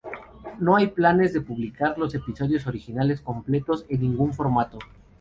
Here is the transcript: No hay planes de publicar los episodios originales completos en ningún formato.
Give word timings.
No 0.57 0.75
hay 0.75 0.87
planes 0.87 1.31
de 1.31 1.41
publicar 1.41 1.95
los 1.99 2.15
episodios 2.15 2.65
originales 2.65 3.21
completos 3.21 3.85
en 3.87 4.01
ningún 4.01 4.33
formato. 4.33 4.79